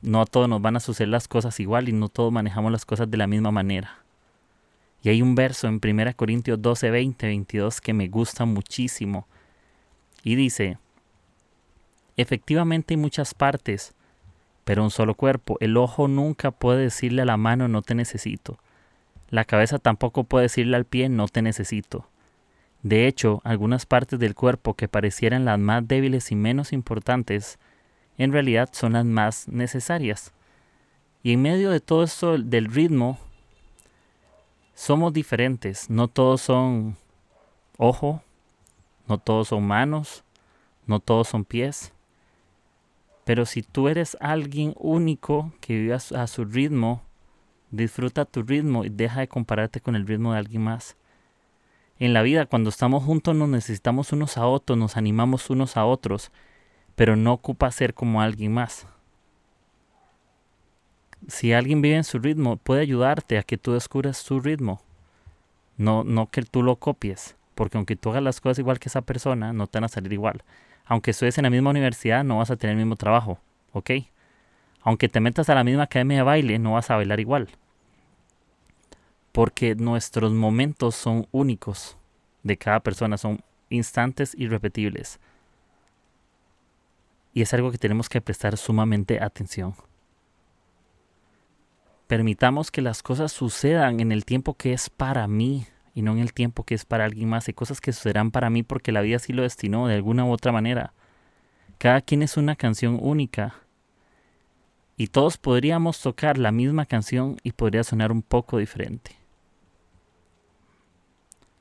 No 0.03 0.21
a 0.21 0.27
todos 0.27 0.49
nos 0.49 0.61
van 0.61 0.77
a 0.77 0.81
suceder 0.81 1.09
las 1.09 1.29
cosas 1.29 1.59
igual 1.61 1.89
y 1.89 1.93
no 1.93 2.09
todos 2.09 2.33
manejamos 2.33 2.71
las 2.73 2.85
cosas 2.85 3.11
de 3.11 3.17
la 3.17 3.27
misma 3.27 3.51
manera. 3.51 3.99
Y 5.03 5.09
hay 5.09 5.23
un 5.23 5.35
verso 5.35 5.67
en 5.69 5.81
1 5.83 6.17
Corintios 6.17 6.61
12, 6.61 6.91
20, 6.91 7.27
22 7.27 7.81
que 7.81 7.93
me 7.93 8.09
gusta 8.09 8.45
muchísimo. 8.45 9.27
Y 10.23 10.35
dice, 10.35 10.79
efectivamente 12.17 12.95
hay 12.95 12.99
muchas 12.99 13.35
partes, 13.35 13.95
pero 14.65 14.85
un 14.85 14.91
solo 14.91 15.15
cuerpo. 15.15 15.57
El 15.61 15.77
ojo 15.77 16.07
nunca 16.07 16.51
puede 16.51 16.83
decirle 16.83 17.23
a 17.23 17.27
la 17.27 17.37
mano 17.37 17.67
no 17.69 17.83
te 17.83 17.95
necesito 17.95 18.59
la 19.33 19.47
cabeza 19.47 19.79
tampoco 19.79 20.25
puede 20.25 20.43
decirle 20.43 20.77
al 20.77 20.85
pie 20.85 21.09
no 21.09 21.27
te 21.27 21.41
necesito. 21.41 22.07
De 22.83 23.07
hecho, 23.07 23.41
algunas 23.45 23.87
partes 23.87 24.19
del 24.19 24.35
cuerpo 24.35 24.75
que 24.75 24.89
parecieran 24.89 25.47
las 25.47 25.59
más 25.59 25.89
débiles 25.89 26.31
y 26.31 26.37
menos 26.37 26.75
importantes, 26.75 27.59
en 28.23 28.33
realidad 28.33 28.71
son 28.73 28.95
las 28.95 29.05
más 29.05 29.49
necesarias. 29.49 30.33
Y 31.23 31.33
en 31.33 31.43
medio 31.43 31.71
de 31.71 31.81
todo 31.81 32.03
esto 32.03 32.39
del 32.39 32.67
ritmo, 32.67 33.19
somos 34.75 35.13
diferentes. 35.13 35.89
No 35.89 36.09
todos 36.09 36.41
son 36.41 36.97
ojo, 37.77 38.23
no 39.09 39.19
todos 39.19 39.49
son 39.49 39.67
manos, 39.67 40.25
no 40.87 41.01
todos 41.01 41.29
son 41.29 41.45
pies. 41.45 41.93
Pero 43.25 43.47
si 43.47 43.63
tú 43.63 43.89
eres 43.89 44.17
alguien 44.21 44.75
único 44.79 45.53
que 45.61 45.75
vive 45.75 45.95
a 45.95 46.27
su 46.27 46.45
ritmo, 46.45 47.03
Disfruta 47.73 48.27
tu 48.27 48.43
ritmo 48.43 48.85
y 48.85 48.91
deja 48.91 49.21
de 49.21 49.29
compararte 49.29 49.81
con 49.81 49.97
el 49.97 50.07
ritmo 50.07 50.33
de 50.33 50.39
alguien 50.39 50.63
más. 50.63 50.95
En 51.99 52.13
la 52.13 52.21
vida, 52.21 52.45
cuando 52.45 52.69
estamos 52.69 53.03
juntos, 53.03 53.35
nos 53.35 53.49
necesitamos 53.49 54.13
unos 54.13 54.37
a 54.37 54.47
otros, 54.47 54.79
nos 54.79 54.99
animamos 54.99 55.49
unos 55.49 55.79
a 55.79 55.87
otros, 55.87 56.31
pero 57.03 57.17
no 57.17 57.33
ocupa 57.33 57.69
ser 57.73 57.95
como 57.95 58.23
alguien 58.23 58.55
más. 58.55 58.87
Si 61.27 61.53
alguien 61.53 61.83
vive 61.83 61.97
en 61.97 62.05
su 62.05 62.21
ritmo, 62.21 62.59
puede 62.59 62.83
ayudarte 62.83 63.39
a 63.39 63.43
que 63.43 63.59
tú 63.59 63.73
descubras 63.73 64.19
su 64.19 64.39
ritmo. 64.39 64.81
No, 65.77 66.05
no 66.05 66.31
que 66.31 66.43
tú 66.43 66.63
lo 66.63 66.77
copies, 66.77 67.35
porque 67.57 67.77
aunque 67.77 67.97
tú 67.97 68.11
hagas 68.11 68.23
las 68.23 68.41
cosas 68.41 68.61
igual 68.61 68.79
que 68.79 68.89
esa 68.89 69.01
persona, 69.01 69.53
no 69.53 69.67
te 69.67 69.79
van 69.79 69.87
a 69.87 69.89
salir 69.89 70.13
igual. 70.13 70.45
Aunque 70.85 71.11
estés 71.11 71.37
en 71.39 71.43
la 71.43 71.51
misma 71.51 71.71
universidad, 71.71 72.23
no 72.23 72.39
vas 72.39 72.53
a 72.53 72.57
tener 72.57 72.75
el 72.75 72.85
mismo 72.85 72.95
trabajo, 72.95 73.41
¿ok? 73.73 73.91
Aunque 74.83 75.09
te 75.09 75.19
metas 75.19 75.49
a 75.49 75.57
la 75.57 75.65
misma 75.65 75.83
academia 75.83 76.19
de 76.19 76.23
baile, 76.23 76.61
no 76.61 76.75
vas 76.75 76.89
a 76.89 76.95
bailar 76.95 77.19
igual. 77.19 77.49
Porque 79.33 79.75
nuestros 79.75 80.31
momentos 80.31 80.95
son 80.95 81.27
únicos 81.33 81.97
de 82.45 82.57
cada 82.57 82.79
persona, 82.79 83.19
son 83.19 83.43
instantes 83.71 84.37
irrepetibles. 84.39 85.19
Y 87.35 87.43
es 87.43 87.55
algo 87.55 87.71
que 87.71 87.79
tenemos 87.79 88.09
que 88.09 88.21
prestar 88.21 88.57
sumamente 88.57 89.23
atención. 89.23 89.75
Permitamos 92.07 92.71
que 92.71 92.83
las 92.83 93.03
cosas 93.03 93.33
sucedan 93.33 94.01
en 94.01 94.13
el 94.13 94.25
tiempo 94.25 94.55
que 94.55 94.73
es 94.73 94.91
para 94.91 95.27
mí 95.29 95.67
y 95.95 96.03
no 96.03 96.13
en 96.13 96.19
el 96.19 96.35
tiempo 96.35 96.65
que 96.65 96.75
es 96.75 96.85
para 96.85 97.05
alguien 97.05 97.29
más. 97.29 97.49
Hay 97.49 97.55
cosas 97.55 97.81
que 97.81 97.93
sucederán 97.93 98.31
para 98.31 98.51
mí 98.51 98.63
porque 98.63 98.93
la 98.93 99.01
vida 99.01 99.17
así 99.17 99.33
lo 99.33 99.43
destinó 99.43 99.87
de 99.87 99.95
alguna 99.95 100.25
u 100.25 100.31
otra 100.31 100.53
manera. 100.53 100.93
Cada 101.79 102.01
quien 102.03 102.23
es 102.23 102.37
una 102.37 102.55
canción 102.55 102.99
única. 103.01 103.55
Y 104.97 105.07
todos 105.07 105.39
podríamos 105.39 106.01
tocar 106.01 106.37
la 106.37 106.53
misma 106.53 106.85
canción 106.85 107.39
y 107.43 107.53
podría 107.53 107.83
sonar 107.83 108.13
un 108.13 108.23
poco 108.23 108.59
diferente. 108.59 109.17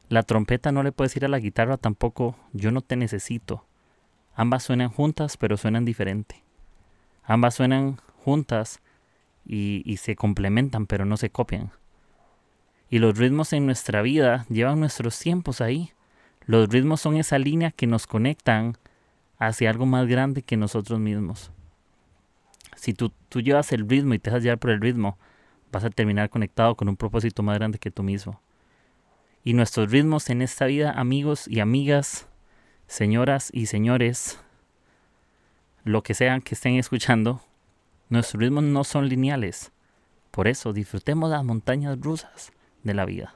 La 0.10 0.24
trompeta 0.24 0.74
no 0.74 0.84
le 0.84 0.92
puede 0.92 1.08
decir 1.08 1.24
a 1.24 1.30
la 1.30 1.40
guitarra 1.40 1.78
tampoco, 1.78 2.36
yo 2.51 2.72
no 2.72 2.82
te 2.82 2.98
necesito. 2.98 3.66
Ambas 4.33 4.63
suenan 4.63 4.89
juntas, 4.89 5.38
pero 5.38 5.57
suenan 5.57 5.85
diferente. 5.85 6.43
Ambas 7.23 7.55
suenan 7.55 7.97
juntas 8.23 8.81
y, 9.45 9.83
y, 9.85 9.97
se 9.97 10.15
complementan, 10.15 10.85
pero 10.85 11.05
no 11.05 11.17
se 11.17 11.29
copian. 11.29 11.71
Y 12.89 13.00
los 13.00 13.17
ritmos 13.17 13.53
en 13.53 13.65
nuestra 13.65 14.01
vida 14.01 14.45
llevan 14.50 14.79
nuestros 14.79 15.17
tiempos 15.19 15.61
ahí. 15.61 15.91
Los 16.45 16.69
ritmos 16.69 17.01
son 17.01 17.17
esa 17.17 17.38
línea 17.39 17.71
que 17.71 17.88
nos 17.88 18.07
conectan 18.07 18.77
hacia 19.38 19.69
algo 19.69 19.85
más 19.85 20.07
grande 20.07 20.43
que 20.43 20.57
nosotros 20.57 21.00
mismos. 21.00 21.51
Si 22.75 22.93
tú, 22.93 23.11
tú 23.29 23.41
llevas 23.41 23.71
el 23.71 23.88
ritmo 23.88 24.13
y 24.13 24.19
te 24.19 24.29
dejas 24.29 24.43
llevar 24.43 24.59
por 24.59 24.71
el 24.71 24.81
ritmo, 24.81 25.17
vas 25.71 25.83
a 25.83 25.89
terminar 25.89 26.29
conectado 26.29 26.75
con 26.75 26.89
un 26.89 26.97
propósito 26.97 27.43
más 27.43 27.57
grande 27.57 27.79
que 27.79 27.91
tú 27.91 28.03
mismo. 28.03 28.41
Y 29.43 29.53
nuestros 29.53 29.89
ritmos 29.91 30.29
en 30.29 30.41
esta 30.41 30.65
vida, 30.65 30.91
amigos 30.91 31.47
y 31.47 31.59
amigas, 31.59 32.27
señoras 32.91 33.51
y 33.53 33.67
señores, 33.67 34.38
lo 35.86 36.03
que 36.03 36.13
sean 36.13 36.41
que 36.41 36.55
estén 36.55 36.75
escuchando, 36.75 37.41
nuestros 38.10 38.43
ritmos 38.43 38.65
no 38.65 38.83
son 38.83 39.07
lineales. 39.07 39.71
Por 40.29 40.50
eso 40.50 40.74
disfrutemos 40.74 41.29
las 41.29 41.45
montañas 41.45 41.98
rusas 42.01 42.51
de 42.83 42.93
la 42.93 43.05
vida. 43.05 43.33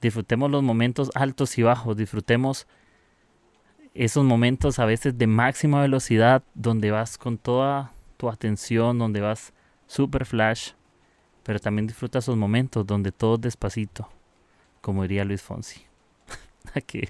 Disfrutemos 0.00 0.52
los 0.52 0.62
momentos 0.62 1.10
altos 1.16 1.58
y 1.58 1.64
bajos, 1.64 1.96
disfrutemos 1.96 2.68
esos 3.92 4.24
momentos 4.24 4.78
a 4.78 4.84
veces 4.84 5.18
de 5.18 5.26
máxima 5.26 5.80
velocidad 5.80 6.44
donde 6.54 6.92
vas 6.92 7.18
con 7.18 7.38
toda 7.38 7.90
tu 8.16 8.28
atención, 8.28 9.00
donde 9.00 9.20
vas 9.20 9.52
super 9.88 10.26
flash, 10.26 10.70
pero 11.42 11.58
también 11.58 11.88
disfruta 11.88 12.20
esos 12.20 12.36
momentos 12.36 12.86
donde 12.86 13.10
todo 13.10 13.34
es 13.34 13.40
despacito, 13.40 14.08
como 14.80 15.02
diría 15.02 15.24
Luis 15.24 15.42
Fonsi. 15.42 15.82
Aquí 16.74 17.08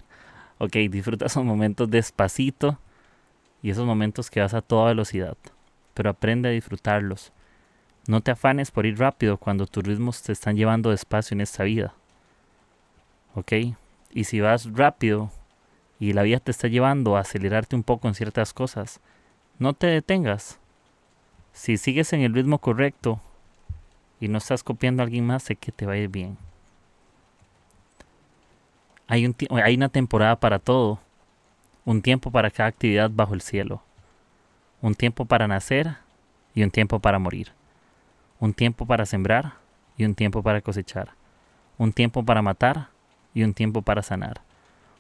ok, 0.65 0.77
disfruta 0.91 1.27
esos 1.27 1.45
momentos 1.45 1.91
despacito 1.91 2.79
y 3.63 3.71
esos 3.71 3.87
momentos 3.87 4.31
que 4.31 4.41
vas 4.41 4.55
a 4.55 4.63
toda 4.63 4.89
velocidad, 4.89 5.37
pero 5.95 6.11
aprende 6.11 6.49
a 6.49 6.53
disfrutarlos. 6.53 7.33
No 8.07 8.21
te 8.21 8.31
afanes 8.31 8.71
por 8.71 8.85
ir 8.85 8.99
rápido 8.99 9.39
cuando 9.39 9.67
tus 9.67 9.85
ritmos 9.85 10.23
te 10.23 10.33
están 10.33 10.57
llevando 10.57 10.91
despacio 10.91 11.35
en 11.35 11.41
esta 11.41 11.65
vida. 11.65 11.95
¿Ok? 13.35 13.53
Y 14.13 14.25
si 14.25 14.41
vas 14.41 14.71
rápido 14.73 15.31
y 15.99 16.13
la 16.13 16.23
vida 16.23 16.41
te 16.41 16.51
está 16.51 16.69
llevando 16.69 17.17
a 17.17 17.21
acelerarte 17.21 17.75
un 17.75 17.83
poco 17.83 18.09
en 18.09 18.15
ciertas 18.15 18.53
cosas, 18.53 19.01
no 19.59 19.73
te 19.73 19.87
detengas. 19.87 20.59
Si 21.53 21.79
sigues 21.79 22.13
en 22.13 22.21
el 22.21 22.35
ritmo 22.35 22.59
correcto 22.59 23.21
y 24.21 24.29
no 24.29 24.39
estás 24.39 24.63
copiando 24.63 25.03
a 25.03 25.05
alguien 25.05 25.27
más, 25.27 25.45
sé 25.45 25.57
que 25.57 25.73
te 25.73 25.87
va 25.87 25.93
a 25.95 25.97
ir 25.97 26.09
bien. 26.09 26.37
Hay, 29.07 29.27
un 29.27 29.37
hay 29.63 29.75
una 29.75 29.91
temporada 29.91 30.37
para 30.37 30.59
todo, 30.59 30.99
un 31.85 32.01
tiempo 32.01 32.31
para 32.31 32.51
cada 32.51 32.71
actividad 32.71 33.11
bajo 33.13 33.35
el 33.35 33.43
cielo, 33.43 33.83
un 34.81 34.95
tiempo 34.95 35.27
para 35.27 35.47
nacer 35.47 35.97
y 36.55 36.63
un 36.63 36.71
tiempo 36.71 37.01
para 37.01 37.19
morir, 37.19 37.53
un 38.41 38.55
tiempo 38.55 38.87
para 38.87 39.05
sembrar 39.05 39.55
y 39.99 40.05
un 40.05 40.15
tiempo 40.15 40.43
para 40.43 40.63
cosechar, 40.63 41.11
un 41.77 41.93
tiempo 41.93 42.25
para 42.25 42.41
matar 42.41 42.89
y 43.35 43.43
un 43.43 43.53
tiempo 43.53 43.83
para 43.83 44.03
sanar, 44.03 44.41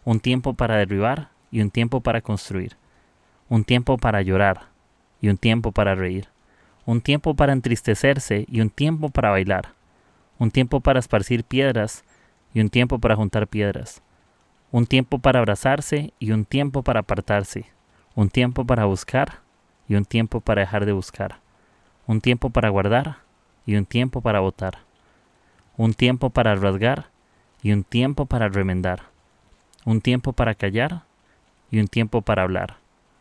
un 0.04 0.20
tiempo 0.20 0.52
para 0.52 0.76
derribar 0.76 1.30
y 1.50 1.62
un 1.62 1.70
tiempo 1.70 2.00
para 2.02 2.20
construir, 2.20 2.76
un 3.48 3.64
tiempo 3.64 3.96
para 3.96 4.20
llorar 4.20 4.68
y 5.22 5.28
un 5.28 5.38
tiempo 5.38 5.72
para 5.72 5.94
reír, 5.94 6.28
un 6.84 7.00
tiempo 7.00 7.34
para 7.34 7.54
entristecerse 7.54 8.44
y 8.48 8.60
un 8.60 8.68
tiempo 8.68 9.08
para 9.08 9.30
bailar, 9.30 9.72
un 10.38 10.50
tiempo 10.50 10.80
para 10.80 10.98
esparcir 10.98 11.44
piedras 11.44 12.04
y 12.54 12.60
un 12.60 12.70
tiempo 12.70 13.00
para 13.00 13.16
juntar 13.16 13.48
piedras, 13.48 14.00
un 14.70 14.86
tiempo 14.86 15.18
para 15.18 15.40
abrazarse 15.40 16.14
y 16.20 16.30
un 16.30 16.44
tiempo 16.44 16.82
para 16.82 17.00
apartarse, 17.00 17.66
un 18.14 18.30
tiempo 18.30 18.64
para 18.64 18.84
buscar 18.84 19.40
y 19.88 19.96
un 19.96 20.04
tiempo 20.04 20.40
para 20.40 20.60
dejar 20.60 20.86
de 20.86 20.92
buscar, 20.92 21.40
un 22.06 22.20
tiempo 22.20 22.50
para 22.50 22.68
guardar 22.68 23.18
y 23.66 23.74
un 23.74 23.84
tiempo 23.84 24.20
para 24.20 24.38
botar, 24.38 24.78
un 25.76 25.94
tiempo 25.94 26.30
para 26.30 26.54
rasgar 26.54 27.08
y 27.60 27.72
un 27.72 27.82
tiempo 27.82 28.26
para 28.26 28.48
remendar, 28.48 29.02
un 29.84 30.00
tiempo 30.00 30.32
para 30.32 30.54
callar 30.54 31.02
y 31.72 31.80
un 31.80 31.88
tiempo 31.88 32.22
para 32.22 32.44
hablar, 32.44 32.76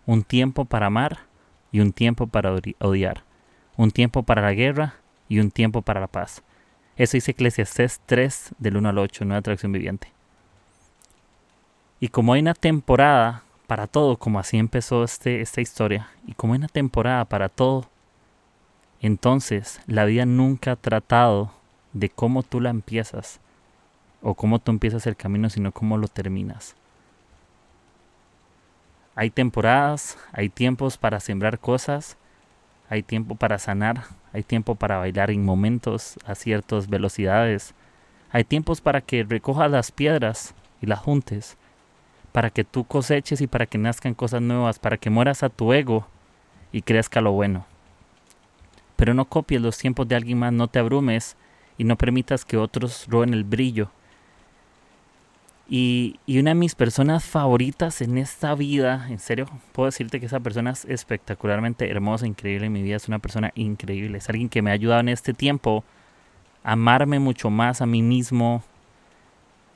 un 0.05 0.23
tiempo 0.23 0.65
para 0.65 0.87
amar 0.87 1.21
y 1.71 1.79
un 1.79 1.91
tiempo 1.91 2.27
para 2.27 2.53
odiar, 2.79 3.23
un 3.77 3.89
tiempo 3.89 4.21
para 4.21 4.43
la 4.43 4.53
guerra 4.53 4.93
y 5.27 5.39
un 5.39 5.49
tiempo 5.49 5.81
para 5.81 5.99
la 5.99 6.07
paz 6.07 6.43
eso 6.95 7.17
dice 7.17 7.31
Eclesiastes 7.31 8.01
3 8.05 8.55
del 8.59 8.77
1 8.77 8.89
al 8.89 8.97
8, 8.97 9.25
nueva 9.25 9.41
traducción 9.41 9.71
viviente. 9.71 10.11
Y 11.99 12.09
como 12.09 12.33
hay 12.33 12.41
una 12.41 12.53
temporada 12.53 13.43
para 13.65 13.87
todo, 13.87 14.17
como 14.17 14.39
así 14.39 14.57
empezó 14.57 15.03
este, 15.03 15.41
esta 15.41 15.61
historia, 15.61 16.09
y 16.27 16.33
como 16.33 16.53
hay 16.53 16.59
una 16.59 16.67
temporada 16.67 17.25
para 17.25 17.49
todo, 17.49 17.89
entonces 19.01 19.81
la 19.87 20.05
vida 20.05 20.25
nunca 20.25 20.73
ha 20.73 20.75
tratado 20.75 21.51
de 21.93 22.09
cómo 22.09 22.43
tú 22.43 22.61
la 22.61 22.69
empiezas 22.69 23.39
o 24.21 24.35
cómo 24.35 24.59
tú 24.59 24.71
empiezas 24.71 25.07
el 25.07 25.15
camino, 25.15 25.49
sino 25.49 25.71
cómo 25.71 25.97
lo 25.97 26.07
terminas. 26.07 26.75
Hay 29.15 29.29
temporadas, 29.29 30.17
hay 30.31 30.49
tiempos 30.49 30.97
para 30.97 31.19
sembrar 31.19 31.59
cosas, 31.59 32.17
hay 32.89 33.03
tiempo 33.03 33.35
para 33.35 33.59
sanar, 33.59 34.05
hay 34.33 34.43
tiempo 34.43 34.75
para 34.75 34.97
bailar 34.97 35.31
en 35.31 35.45
momentos 35.45 36.17
a 36.25 36.35
ciertas 36.35 36.89
velocidades. 36.89 37.73
Hay 38.31 38.43
tiempos 38.43 38.81
para 38.81 39.01
que 39.01 39.23
recojas 39.23 39.69
las 39.69 39.91
piedras 39.91 40.55
y 40.81 40.87
las 40.87 40.99
juntes, 40.99 41.55
para 42.31 42.49
que 42.49 42.63
tú 42.63 42.83
coseches 42.83 43.41
y 43.41 43.47
para 43.47 43.67
que 43.67 43.77
nazcan 43.77 44.15
cosas 44.15 44.41
nuevas, 44.41 44.79
para 44.79 44.97
que 44.97 45.11
mueras 45.11 45.43
a 45.43 45.49
tu 45.49 45.71
ego 45.71 46.07
y 46.71 46.81
crezca 46.81 47.21
lo 47.21 47.31
bueno. 47.31 47.65
Pero 48.95 49.13
no 49.13 49.25
copies 49.25 49.61
los 49.61 49.77
tiempos 49.77 50.07
de 50.07 50.15
alguien 50.15 50.39
más, 50.39 50.51
no 50.51 50.67
te 50.67 50.79
abrumes 50.79 51.37
y 51.77 51.83
no 51.83 51.95
permitas 51.95 52.43
que 52.43 52.57
otros 52.57 53.05
roben 53.07 53.33
el 53.33 53.43
brillo 53.43 53.91
y, 55.69 56.19
una 56.27 56.51
de 56.51 56.55
mis 56.55 56.75
personas 56.75 57.23
favoritas 57.23 58.01
en 58.01 58.17
esta 58.17 58.53
vida, 58.53 59.07
en 59.09 59.19
serio, 59.19 59.47
puedo 59.71 59.87
decirte 59.87 60.19
que 60.19 60.25
esa 60.25 60.39
persona 60.39 60.71
es 60.71 60.85
espectacularmente 60.85 61.89
hermosa, 61.89 62.27
increíble 62.27 62.67
en 62.67 62.73
mi 62.73 62.81
vida, 62.83 62.97
es 62.97 63.07
una 63.07 63.19
persona 63.19 63.51
increíble, 63.55 64.17
es 64.17 64.29
alguien 64.29 64.49
que 64.49 64.61
me 64.61 64.71
ha 64.71 64.73
ayudado 64.73 64.99
en 64.99 65.09
este 65.09 65.33
tiempo 65.33 65.83
a 66.63 66.73
amarme 66.73 67.19
mucho 67.19 67.49
más 67.49 67.81
a 67.81 67.85
mí 67.85 68.01
mismo. 68.01 68.63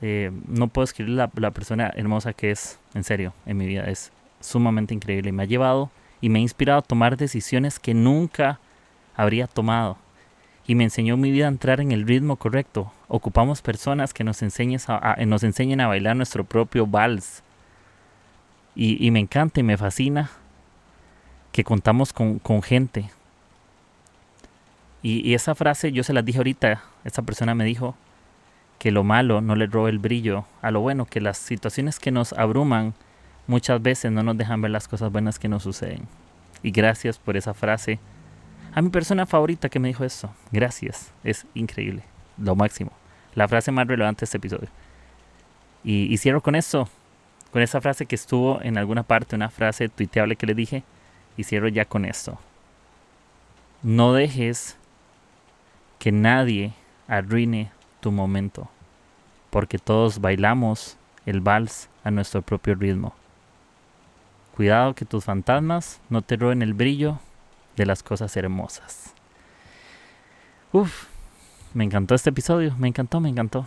Eh, 0.00 0.30
no 0.46 0.68
puedo 0.68 0.84
escribir 0.84 1.14
la, 1.14 1.30
la 1.34 1.50
persona 1.50 1.90
hermosa 1.96 2.32
que 2.32 2.50
es, 2.50 2.78
en 2.94 3.02
serio, 3.02 3.32
en 3.46 3.56
mi 3.56 3.66
vida, 3.66 3.84
es 3.84 4.12
sumamente 4.40 4.94
increíble 4.94 5.30
y 5.30 5.32
me 5.32 5.42
ha 5.42 5.46
llevado 5.46 5.90
y 6.20 6.28
me 6.28 6.38
ha 6.38 6.42
inspirado 6.42 6.80
a 6.80 6.82
tomar 6.82 7.16
decisiones 7.16 7.78
que 7.78 7.94
nunca 7.94 8.60
habría 9.16 9.46
tomado 9.46 9.96
y 10.66 10.74
me 10.74 10.84
enseñó 10.84 11.16
mi 11.16 11.30
vida 11.32 11.46
a 11.46 11.48
entrar 11.48 11.80
en 11.80 11.92
el 11.92 12.06
ritmo 12.06 12.36
correcto. 12.36 12.92
Ocupamos 13.08 13.62
personas 13.62 14.12
que 14.12 14.22
nos, 14.22 14.42
a, 14.88 15.16
nos 15.26 15.42
enseñen 15.42 15.80
a 15.80 15.86
bailar 15.86 16.14
nuestro 16.14 16.44
propio 16.44 16.86
vals. 16.86 17.42
Y, 18.74 19.10
me 19.10 19.18
encanta 19.18 19.58
y 19.58 19.64
me 19.64 19.76
fascina 19.76 20.30
que 21.50 21.64
contamos 21.64 22.12
con, 22.12 22.62
gente. 22.62 23.10
Y, 25.02 25.28
y, 25.28 25.34
esa 25.34 25.56
frase 25.56 25.90
yo 25.90 26.04
se 26.04 26.12
la 26.12 26.22
dije 26.22 26.38
ahorita, 26.38 26.82
esa 27.02 27.22
persona 27.22 27.56
me 27.56 27.64
dijo 27.64 27.96
que 28.78 28.92
lo 28.92 29.02
malo 29.02 29.40
no 29.40 29.56
le 29.56 29.66
roba 29.66 29.88
el 29.88 29.98
brillo 29.98 30.44
a 30.62 30.70
lo 30.70 30.80
bueno, 30.80 31.06
que 31.06 31.20
las 31.20 31.38
situaciones 31.38 31.98
que 31.98 32.12
nos 32.12 32.32
abruman 32.34 32.94
muchas 33.48 33.82
veces 33.82 34.12
no 34.12 34.22
nos 34.22 34.36
dejan 34.36 34.62
ver 34.62 34.70
las 34.70 34.86
cosas 34.86 35.10
buenas 35.10 35.40
que 35.40 35.48
nos 35.48 35.64
suceden. 35.64 36.06
Y 36.62 36.70
gracias 36.70 37.18
por 37.18 37.36
esa 37.36 37.54
frase 37.54 37.98
a 38.74 38.82
mi 38.82 38.90
persona 38.90 39.26
favorita 39.26 39.68
que 39.68 39.80
me 39.80 39.88
dijo 39.88 40.04
eso. 40.04 40.30
Gracias. 40.52 41.12
Es 41.24 41.46
increíble. 41.54 42.04
Lo 42.38 42.56
máximo. 42.56 42.92
La 43.34 43.48
frase 43.48 43.72
más 43.72 43.86
relevante 43.86 44.20
de 44.20 44.24
este 44.24 44.38
episodio. 44.38 44.68
Y, 45.84 46.16
cierro 46.18 46.40
con 46.40 46.54
eso. 46.54 46.88
Con 47.52 47.62
esa 47.62 47.80
frase 47.80 48.06
que 48.06 48.14
estuvo 48.14 48.60
en 48.62 48.78
alguna 48.78 49.02
parte, 49.02 49.36
una 49.36 49.48
frase 49.48 49.88
tuiteable 49.88 50.36
que 50.36 50.46
le 50.46 50.54
dije. 50.54 50.82
Y 51.36 51.44
cierro 51.44 51.68
ya 51.68 51.84
con 51.84 52.04
esto. 52.04 52.38
No 53.82 54.12
dejes 54.12 54.76
que 55.98 56.12
nadie 56.12 56.72
arruine 57.06 57.70
tu 58.00 58.12
momento, 58.12 58.68
porque 59.50 59.78
todos 59.78 60.20
bailamos 60.20 60.96
el 61.26 61.40
vals 61.40 61.88
a 62.04 62.10
nuestro 62.10 62.42
propio 62.42 62.74
ritmo. 62.74 63.14
Cuidado 64.56 64.94
que 64.94 65.04
tus 65.04 65.24
fantasmas 65.24 66.00
no 66.08 66.22
te 66.22 66.36
roben 66.36 66.62
el 66.62 66.74
brillo 66.74 67.20
de 67.76 67.86
las 67.86 68.02
cosas 68.02 68.36
hermosas. 68.36 69.14
Uf, 70.72 71.07
me 71.74 71.84
encantó 71.84 72.14
este 72.14 72.30
episodio, 72.30 72.74
me 72.78 72.88
encantó, 72.88 73.20
me 73.20 73.28
encantó. 73.28 73.66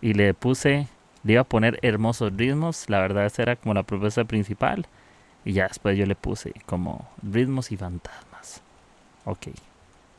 Y 0.00 0.14
le 0.14 0.34
puse, 0.34 0.88
le 1.24 1.32
iba 1.32 1.42
a 1.42 1.44
poner 1.44 1.78
hermosos 1.82 2.32
ritmos, 2.36 2.88
la 2.88 3.00
verdad 3.00 3.26
esa 3.26 3.42
era 3.42 3.56
como 3.56 3.74
la 3.74 3.82
propuesta 3.82 4.24
principal. 4.24 4.86
Y 5.44 5.52
ya 5.54 5.68
después 5.68 5.96
yo 5.96 6.06
le 6.06 6.14
puse 6.14 6.52
como 6.66 7.08
ritmos 7.22 7.72
y 7.72 7.76
fantasmas. 7.76 8.60
Ok, 9.24 9.48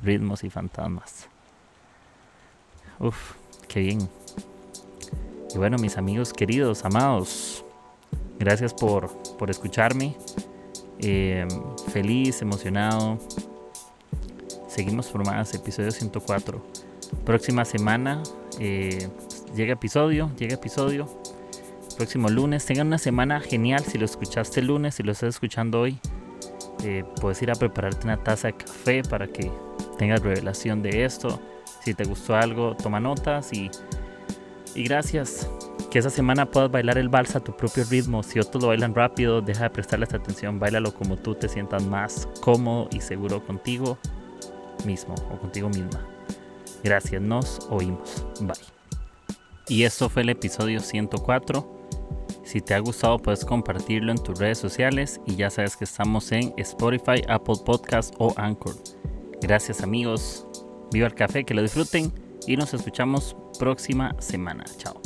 ritmos 0.01 0.43
y 0.43 0.49
fantasmas. 0.49 1.27
Uf, 2.99 3.33
qué 3.67 3.81
bien. 3.81 4.09
Y 5.53 5.57
bueno, 5.57 5.77
mis 5.77 5.97
amigos 5.97 6.33
queridos, 6.33 6.85
amados, 6.85 7.63
gracias 8.39 8.73
por, 8.73 9.11
por 9.37 9.49
escucharme. 9.49 10.15
Eh, 10.99 11.47
feliz, 11.91 12.41
emocionado. 12.41 13.19
Seguimos 14.67 15.07
por 15.07 15.25
más, 15.25 15.53
episodio 15.53 15.91
104. 15.91 16.61
Próxima 17.25 17.65
semana 17.65 18.23
eh, 18.59 19.09
llega 19.55 19.73
episodio, 19.73 20.31
llega 20.37 20.55
episodio. 20.55 21.07
Próximo 21.97 22.29
lunes. 22.29 22.65
Tengan 22.65 22.87
una 22.87 22.97
semana 22.97 23.39
genial. 23.39 23.83
Si 23.83 23.97
lo 23.97 24.05
escuchaste 24.05 24.59
el 24.61 24.67
lunes, 24.67 24.95
si 24.95 25.03
lo 25.03 25.11
estás 25.11 25.35
escuchando 25.35 25.81
hoy, 25.81 25.99
eh, 26.83 27.03
puedes 27.19 27.41
ir 27.41 27.51
a 27.51 27.55
prepararte 27.55 28.05
una 28.05 28.17
taza 28.17 28.47
de 28.47 28.53
café 28.53 29.03
para 29.03 29.27
que 29.27 29.51
tengas 29.97 30.21
revelación 30.21 30.81
de 30.81 31.05
esto. 31.05 31.39
Si 31.83 31.93
te 31.93 32.03
gustó 32.03 32.35
algo, 32.35 32.75
toma 32.75 32.99
notas 32.99 33.53
y, 33.53 33.69
y 34.73 34.83
gracias. 34.83 35.49
Que 35.91 35.99
esa 35.99 36.09
semana 36.09 36.49
puedas 36.49 36.71
bailar 36.71 36.97
el 36.97 37.09
vals 37.09 37.35
a 37.35 37.41
tu 37.41 37.55
propio 37.55 37.83
ritmo. 37.89 38.23
Si 38.23 38.39
otros 38.39 38.63
lo 38.63 38.69
bailan 38.69 38.95
rápido, 38.95 39.41
deja 39.41 39.63
de 39.65 39.69
prestarles 39.69 40.13
atención. 40.13 40.57
Bailalo 40.57 40.93
como 40.93 41.17
tú 41.17 41.35
te 41.35 41.49
sientas 41.49 41.85
más 41.85 42.27
cómodo 42.39 42.87
y 42.91 43.01
seguro 43.01 43.45
contigo 43.45 43.97
mismo 44.85 45.15
o 45.29 45.37
contigo 45.37 45.69
misma. 45.69 46.10
Gracias, 46.83 47.21
nos 47.21 47.59
oímos. 47.69 48.25
Bye. 48.41 48.55
Y 49.67 49.83
esto 49.83 50.09
fue 50.09 50.23
el 50.23 50.29
episodio 50.29 50.79
104. 50.79 51.81
Si 52.43 52.59
te 52.59 52.73
ha 52.73 52.79
gustado 52.79 53.17
puedes 53.19 53.45
compartirlo 53.45 54.11
en 54.11 54.17
tus 54.17 54.39
redes 54.39 54.57
sociales 54.57 55.21
y 55.25 55.35
ya 55.35 55.49
sabes 55.49 55.77
que 55.77 55.85
estamos 55.85 56.31
en 56.31 56.53
Spotify, 56.57 57.21
Apple 57.29 57.55
Podcast 57.65 58.13
o 58.17 58.33
Anchor. 58.35 58.75
Gracias 59.41 59.81
amigos, 59.81 60.45
viva 60.91 61.07
el 61.07 61.15
café, 61.15 61.43
que 61.43 61.53
lo 61.53 61.61
disfruten 61.61 62.11
y 62.47 62.57
nos 62.57 62.73
escuchamos 62.73 63.35
próxima 63.57 64.15
semana. 64.19 64.65
Chao. 64.77 65.00